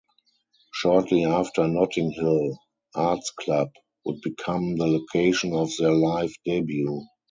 [0.73, 2.57] Shortly after Notting Hill
[2.95, 3.69] Art's Club
[4.03, 7.01] would become the location of their live debut.